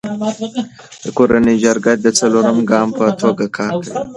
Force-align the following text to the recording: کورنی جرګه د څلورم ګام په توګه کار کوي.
کورنی 1.17 1.53
جرګه 1.63 1.91
د 2.03 2.05
څلورم 2.19 2.57
ګام 2.71 2.89
په 2.97 3.05
توګه 3.21 3.45
کار 3.57 3.71
کوي. 3.85 3.99